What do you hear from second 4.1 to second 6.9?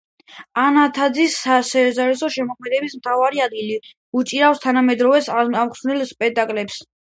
უჭირავს თანამედროვეობის ამსახველ სპექტაკლებს.